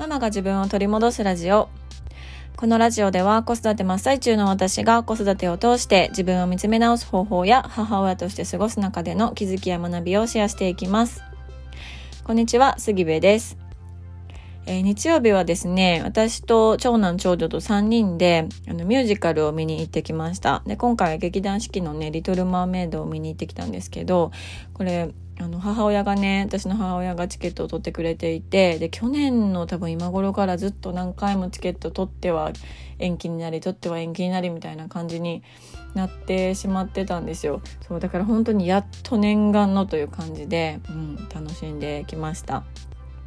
[0.00, 1.68] ママが自分を取り戻すラジオ。
[2.56, 11.22] このラジオでは子育て真っ最中の私が子育てを通して自分を見つめ直す方法や母親として過ごす中での気づきや学びをシェアしていきます。
[12.24, 13.58] こんにちは、杉部です。
[14.64, 20.62] えー、日曜日はですね、私と長男長女と3人であのミュージカルを見に行ってきました。
[20.64, 24.32] で、今回は劇団四季のね、リトル・マーメイドを見に行ってきたんですけど、
[24.72, 25.10] これ、
[25.40, 32.52] あの母親がね私の母親がチケットを取ってくれていてで去年の多分今頃からずっと何回もチケット取っては
[32.98, 35.42] 延期になり取っては延期になりみたいな感じに
[35.94, 42.64] なってしまってたんですよそうだから本当にやっと念願のという感じで、うん、楽しんできました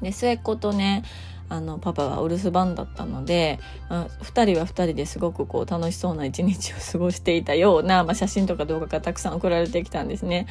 [0.00, 1.04] で末っ子とね
[1.50, 10.46] あのパパはお留守番だったので、まあ、2人は2人ですごくこう楽しそうな一日を過ごしていたような、まあ、写真とか動画がたくさん送られてきたんですね。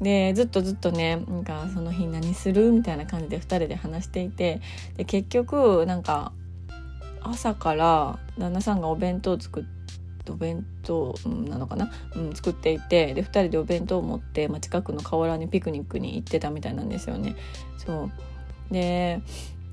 [0.00, 4.60] でずっとずっとねなんかその日何するみたいな感じで2人で話していて
[4.96, 6.32] で結局なんか
[7.20, 9.64] 朝から旦那さんがお弁当作っ
[10.24, 17.34] てお弁当なのかな、うん、作っていてで2人でお弁当を持って、まあ、近くの河原にピクニックに行ってたみたいなんですよね。
[17.76, 19.20] そうで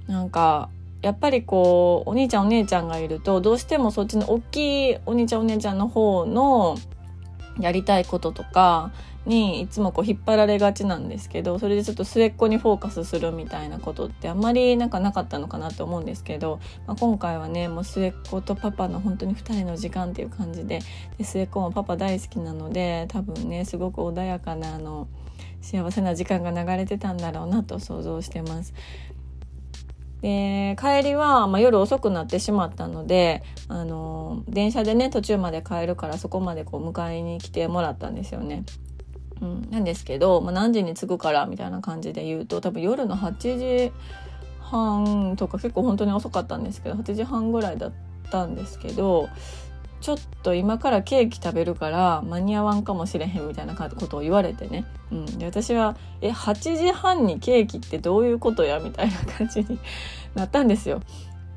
[0.08, 0.69] なんか
[1.02, 6.77] やっぱりこうお兄ちゃんお姉ちゃんがいるとどうしてもそっちの大きいお兄ちゃんお姉ちゃんの方の
[7.59, 8.91] やりたいこととか
[9.25, 20.79] にいつもこう引っ張られがちなんですけどそれでちょっと末っ子にフォーカスするみたいなことってあんまりなんかなかったのかなと思うんですけど、まあ、今回はねもう末っ子とパパの本当に2人の時間っていう感じで
[21.17, 25.07] で末っ子もパパ大好きなので多分ねすごく穏やかなあの
[25.61, 28.73] 幸せな時間が流れてたんだろうなと想像してます。
[30.21, 38.63] で帰りは、まあ、夜遅くなってしまったのであの電車でね途中まで帰るからそこまでこう迎えに来てもらったんですよね。
[39.41, 43.91] うん、なんですけど、まあ、何時に着くからみたいな感じで言うと多分夜の8時
[44.61, 47.91] 半とか結構本当に遅かったんですけど8時半ぐらいだっ
[48.29, 49.30] たんですけど
[50.02, 59.80] ちょっと今からケーキ食べるから間に合わんかもしれへんみたいなことを言われてね、うん、で私は「え8時半にケーキってどういうことや?」みたいな感じに
[60.35, 61.02] なったんですよ。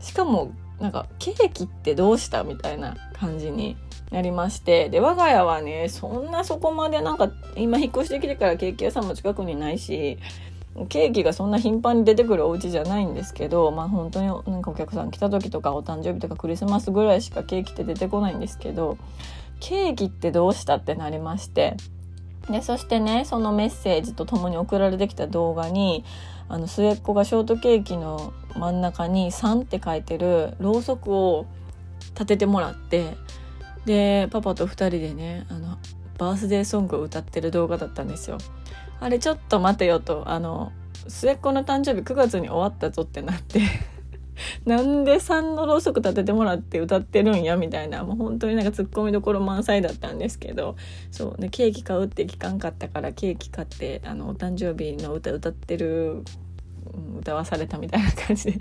[0.00, 3.76] しかもなんかケーキってどうしたみたいな感じに
[4.12, 4.90] なりまして。
[4.90, 10.18] で我が家はねそんなそこまでなんか今引っ越してきてからケーキ屋さんも近くにないし
[10.88, 18.98] ケーキがそんな頻繁に出てくるお家じゃないんですけどまあ本当になんかお客さん来た時とかお誕生日とかクリスマスぐらいしかケーキって出てこないんですけど
[19.60, 21.76] ケーキってどうしたってなりまして。
[22.50, 26.04] でそしてねそのメッセージとともに送られてきた動画に
[26.48, 31.46] あの末っ子がショートケーキの真ん中に「3」って書いてるろうそくを
[32.14, 33.16] 立ててもらって
[33.84, 35.78] でパパと2人でねあの
[36.18, 38.38] バースデーソングを歌ってる動画だったんですよ。
[39.00, 40.72] あれちょっと待てよとあの
[41.08, 43.60] 末っ子の誕生日9月に終わったぞってなって
[44.64, 50.76] なんで3のろうそく立ててもらって歌ってるんやみたいなもう本当になんかツッコミどころ満載だったんですけど
[51.10, 56.22] そうねケーキ買うって聞かんかったからケーキ買ってあのお誕生日の歌歌ってる
[57.20, 58.60] 歌わされたみたいな感じで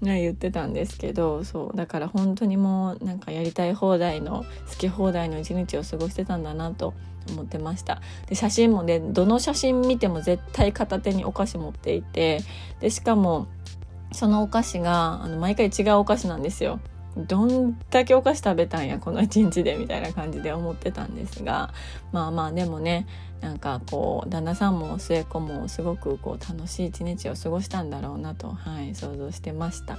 [0.00, 6.94] 言ってたんですけどそうだから本当にもうなんかやりたい放題の好き放題の一日を過ごしてたんだなと
[7.30, 8.00] 思ってました。
[8.26, 12.40] で写真もねどの写真見ても絶対片手にお菓子持っていて
[12.80, 13.46] でしかも
[14.12, 16.80] そのお菓子があの毎回違うお菓子なんですよ。
[17.16, 21.74] どんだけお菓子食べたんやこの一日でみたいな感じで思ってたんですが
[22.10, 23.06] まあまあでもね
[23.42, 29.98] なんかこう旦那さんも末っ子もすごくこう楽しい一日を過ごしたんだろうなと、はい、想像してました。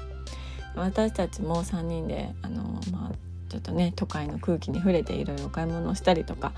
[0.76, 3.16] 私たちも3人であの、まあ、
[3.50, 6.54] ちょっとね都会の空気に触れていろいろお買い物をしたりとか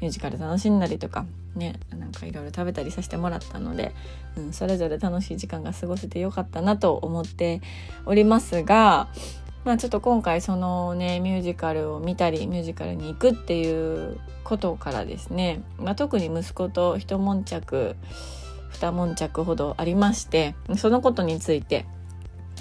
[0.00, 1.26] ミュージカル楽しんだりとか
[1.56, 3.92] ねなんかいろいろ食べたりさせてもらったので、
[4.36, 7.60] うん、それぞれ楽しい時間が過ごせてよかったなと思って
[8.04, 9.08] おりますが
[9.66, 17.96] まあちょっと今回そのねミュージカルを見たりミュージカルに行くっていうことからですね、まあ、特に息子と一悶着
[18.70, 21.84] 二悶着ほどありましてそのことについて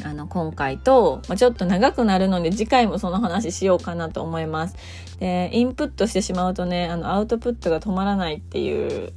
[0.04, 4.76] あの今回と、まあ、ちょっと長くなるので次回もその話しようかなと思います。
[5.20, 9.14] でインプットしてしまうとねあのアウトプットが止まらないっていう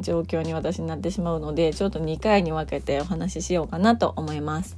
[0.00, 4.76] 状況に私になってしまうのでちょっと2回に分けてお話ししようかなと思います。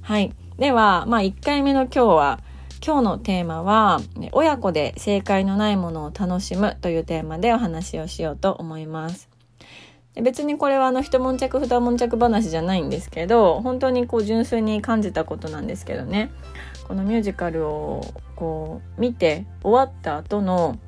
[0.00, 0.34] はい。
[0.62, 2.40] では、まあ1回目の今日は、
[2.86, 4.00] 今日のテーマは、
[4.30, 9.28] 親子で正解のないものを楽しむというテーマでお話をしようと思います。
[10.14, 16.30] で別にこれはあの一悶着二悶着話じゃないんですけど本当にこう純粋に感じたことなんですけどね
[16.86, 18.02] このミュージカルを
[18.36, 20.78] こう見て終わった後の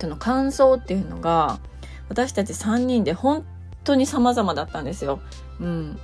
[0.00, 1.60] その感想っていうのが
[2.08, 3.44] 私たち3人で本
[3.84, 5.20] 当に様々だったんですよ。
[5.60, 5.98] うん、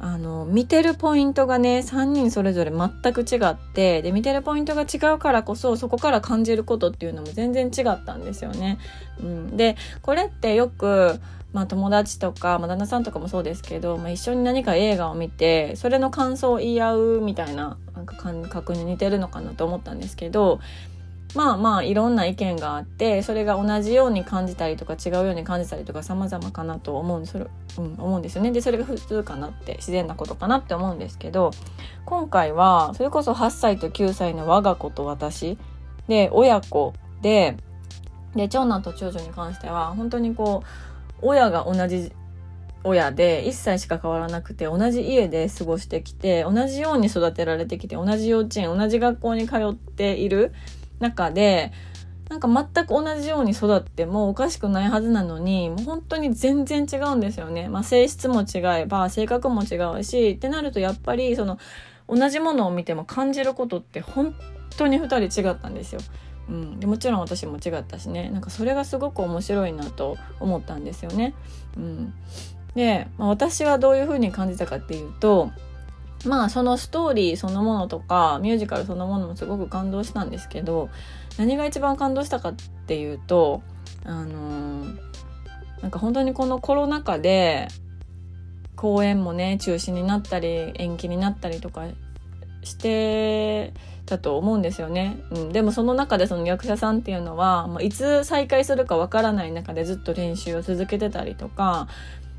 [0.00, 8.78] あの見てるポイントがね3人それぞれ全く違ってで見てるポイントが違うからこそそこから感じることっていうのも全然違ったんですよね。
[9.20, 11.18] うん、でこれってよく
[11.52, 20.60] まあ、友達とか、まあ、旦那さんとかもそうですけど、まあ、一緒に何か映画を見てそれの感想を言い合うみたいななんか感覚に似てるのかなと思ったんですけど
[21.34, 27.46] まあまあいろんな意見があってそれが同じように感じたりとか違うように感じたりとか様々かなと思うんそれ、
[27.78, 28.50] うん、思うんですよね。
[28.50, 31.50] でそれが普通かなって自然なことかなって思うんですけど
[32.06, 35.58] 今回はそれこそ8歳と9歳の我が子と私
[36.08, 37.56] で親子で
[38.34, 42.12] で長男と長女に関しては本当にこう親が同じ
[42.84, 50.52] 親で1歳しか変わらなくて同じ家で過ごしてきて同じように育てられてきて同じ幼稚園同じ学校に通っている
[51.00, 51.72] 中で
[52.28, 57.68] なんか全く同じように育ってもおかしくないはずなのにもう本当に全然違うんですよね。
[57.68, 61.58] まあ、性質も違えば性格も違うしってなるとやっぱりその
[62.06, 64.34] 同じものを見ても感じることって本
[64.76, 66.00] 当に2人違ったんですよ。
[66.48, 71.34] うん、でもちろん私も違ったしねなんかそれがすごく面白いなと思ったんですよね。
[71.76, 72.14] うん、
[72.74, 75.50] で、まあ、私はどういうふうに感じたかっていうと
[76.26, 80.88] まあそのストーリーそのものとかミュージカルそのものもすごく感動したんですけど
[81.36, 82.54] 何が一番感動したかっ
[82.86, 83.62] ていうと
[84.04, 84.98] あのー、
[85.82, 87.68] なんか本当にこのコロナ禍で
[88.74, 91.86] 公演もね中止になったり延期になったりとか
[92.62, 93.72] して
[94.06, 101.88] たと思うんですよね、うん、でもその中でその役者さんっていうのは、まあ、いつ再開するかわからない中でずっと練習を続けてたりとか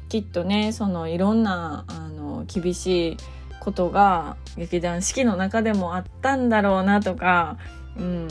[0.09, 3.17] きっとねそのいろんなあの厳しい
[3.59, 7.57] ことが劇団四季の中でもあったんだろうなとか、
[7.97, 8.27] うん、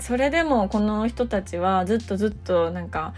[0.00, 3.14] それでもこの人たちはずっとずっとなんか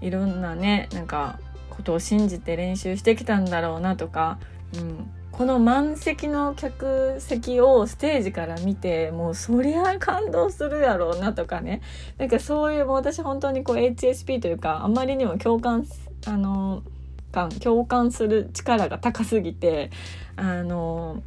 [0.00, 4.38] いろんなねなんかことを信じて練習してきたんだろうなとか、
[4.74, 11.80] うん、この満席の客席をステージから見てもうそりゃ感動するやろうなとかね。
[12.18, 15.86] なんかそういうもう私本当にこう HSP というかあまりにも共感
[16.26, 16.82] あの
[17.32, 19.90] 感共感する力が高すぎて
[20.36, 21.22] あの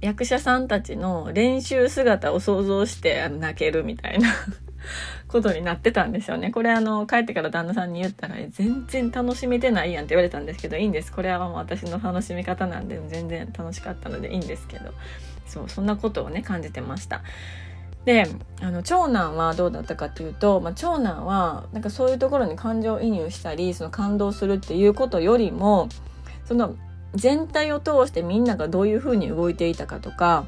[0.00, 4.28] 役者さんたちの練習姿を想像して泣けるみたいな
[5.26, 6.50] ことになってたんですよね。
[6.50, 11.12] これあの帰ってから旦那さんに言ったら全然楽しめてないやんって言われたんですけどいいんです。
[11.12, 14.92] これはもう私の楽しみ方なんで全然楽しかったのでいいんですけど
[15.46, 17.22] そうそんなことをね感じてました。
[18.06, 18.24] で
[18.62, 25.88] あの長男はどうだったかというと、まあ、長男はなんかそういうところに感情移入したりその感動するっていうことよりも
[26.44, 26.76] その
[27.14, 30.46] 全体を通してみんながどういうふうに動いていたかとか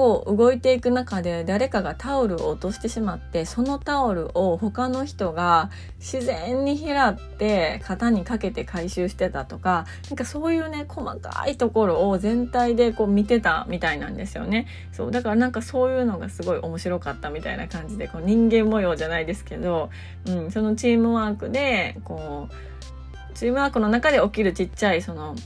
[0.00, 5.68] こう動いていく中で誰かがタオルを落としてしまってそのタオルを他の人が
[5.98, 14.66] 自然に拾って型にかけて回収してたとかなんかそういうね細かいところを全体でこう見てたみたいなんですよね。
[14.90, 19.90] そうだからなんかそういうのがすごい面白かったみたいな感じでこう人間模様じゃないですけど、
[20.24, 25.36] うん、そのチームワークでこうチームワークの中で起きるちっちゃいその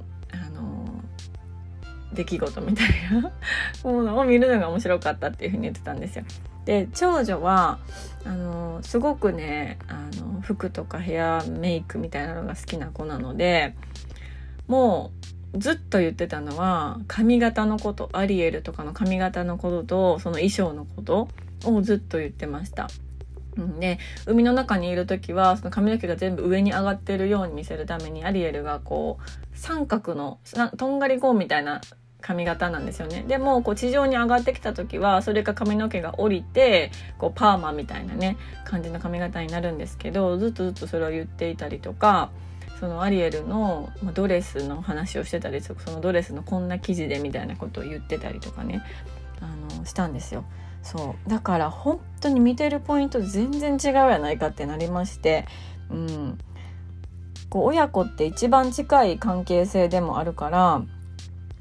[2.15, 3.33] 出来事みたいな
[3.83, 6.25] ものを見るのが面白かったっていうふうに言ってたんですよ。
[6.65, 7.79] で長女は
[8.25, 13.75] あのすごくねあの服とかヘアメイクみたいなのが好きな子なので
[14.67, 15.11] も
[15.55, 21.29] うずっと言ってたのは髪型のことアリエルとかの髪型のこととその衣装のこと
[21.65, 22.89] をずっと言ってました。
[23.79, 30.41] で海の中にいる時はその髪の毛が全部上に上がってるように見せるためにアリエルがこう三角の
[30.77, 31.81] とんがりコーンみたいな
[32.25, 33.23] 髪型なんですよね。
[33.29, 42.31] でもこう地上に上がってきた時はそれが髪の毛が降りてこうパーマみたいなね感じの髪型になるんですけどずっとずっとそれを言っていたりとか
[42.81, 48.83] そのアリエルのドレスの話をしてたりとかそのドレスのこんな生地でみたいなことを言ってたりとかね
[49.43, 50.45] あのしたんですよ。
[50.83, 51.31] そう。
[51.31, 55.47] だから本当に見てるポイント全然違うやないかってなりまして、
[55.91, 56.39] うん、
[57.51, 60.83] こう親子って一番近い関係性でもあるから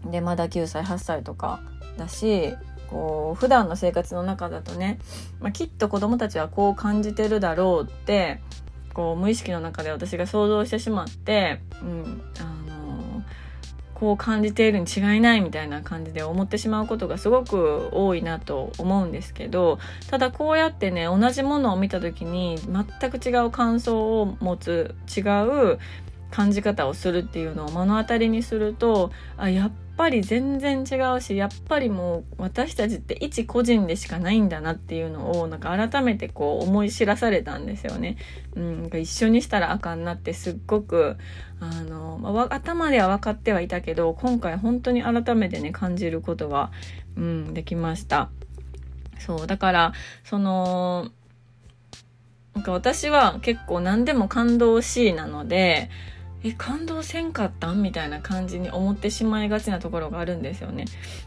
[0.05, 1.61] でまだ9歳8歳とか
[1.97, 2.55] だし
[2.87, 4.99] こう普段の生活の中だとね、
[5.39, 8.41] まあ、きっと子供たちはこう感じてるだろうって
[8.93, 13.23] こう無意識の中で私が想像してしまって、うん、あの
[13.95, 19.79] こう感じているに違いないみたいな感じで思ってしまうことがすごく多いなと思うんですけど
[20.09, 25.79] ただこうやってね同じものを見た時に全く違う感想を持つ違う
[26.29, 38.17] 感じ方をするっていうのを目の当たりにするとあやっぱり全然違うしやっぱりもう私たちって一個人でしかないんだなっていうのをなんか改めてこう思い知らされたんですよね。
[38.55, 41.17] うん、一緒にしたらあかんなってすっごく
[41.59, 46.71] あの、まあ、頭では分かってはいたけど今回本当に改めてね感じることが、
[47.15, 48.29] うん、できました。
[49.19, 51.09] そうだからその
[52.55, 55.89] なんか私は結構何でも感動しいなので
[56.45, 57.81] え感動せんかったん？
[57.81, 60.85] みたいな感じに思ってしまいがちなところがあるんですよね。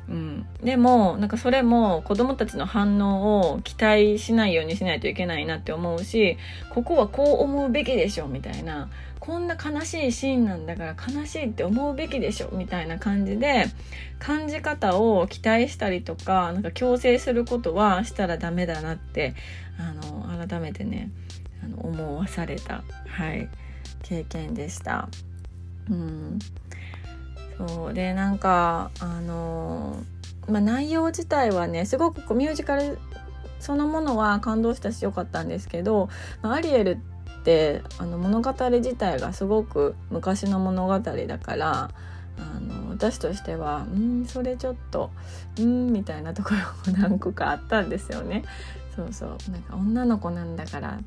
[0.08, 6.36] うん、でもなんかそれも子供たちの反応を期待しないようにしないといけないなって思うし
[6.70, 8.90] ここはこう思うべきでしょみたいな。
[9.18, 12.50] こんな悲しいシーンなんだから悲しいって思うべきでしょ？
[12.52, 13.64] みたいな感じで
[14.20, 19.34] 感じ方を期待したりとかなんか強制することはしたらダメだなって
[19.78, 21.10] あの改めてね
[21.64, 22.84] あの思わされた。
[23.08, 23.48] はい。
[24.02, 25.08] 経験でした。
[25.90, 26.38] うん、
[27.58, 29.96] そうでなんかあの
[30.48, 32.98] まあ、内容自体はねすごくこうミュージカル
[33.58, 36.08] そのものは感動したし良かったんですけど、
[36.42, 36.98] まあ、アリエル
[37.40, 41.90] ってあの物語自体がすごく昔の物語だから
[42.38, 45.10] あの私としてはうんそれちょっと
[45.58, 46.50] うんみたいなとこ
[46.86, 48.44] ろも何個かあったんですよね。
[48.94, 50.98] そうそうなんか女の子なんだから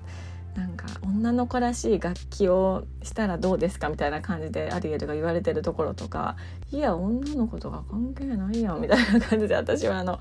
[0.59, 6.35] なんか女の子らしい楽器をしたらどうですかみたいな感じでアリエルが言われてるところとか
[6.69, 10.19] いや女の子とか関係ないやんみたいな感じで私はあの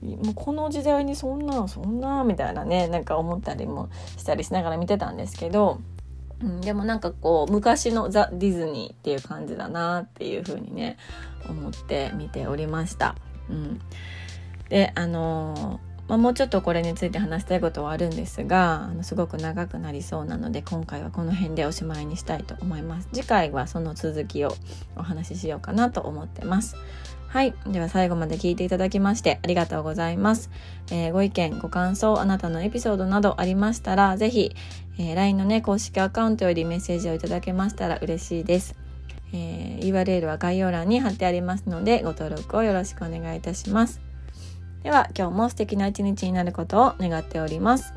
[0.00, 5.80] もうこの時代にそんなそんなみたいなねなんか思ったりもしたりしながら見てたんですけど、
[6.40, 10.98] うん、でもなんかこう昔のザ・ディズニーっていう感じだなっていう風にね
[11.48, 13.16] 思って見ておりました。
[13.50, 13.80] うん、
[14.68, 23.08] であのーまあ、もうちょっとこれについて話したいことはあるんですがあのすごく長くなりそうなので今回はこの辺でおしまいにしたいと思います。
[23.12, 24.54] 次回はその続きを
[24.96, 26.76] お話ししようかなと思ってます。
[27.28, 27.52] はい。
[27.66, 30.50] では最後まで聞いていただきましてありがとうございます、
[30.92, 34.54] えー、ご意見ご感想あなたのエピソードなどありましたら是非、
[34.98, 38.76] えー、LINE のね公式アカウントよりメッセージをいただけましたら嬉しいです。
[39.32, 44.03] えー、URL は概要欄に貼ってありますのでご登録をよろしくお願いいたします。
[44.84, 47.94] では今日も素敵な一日になることを願っております。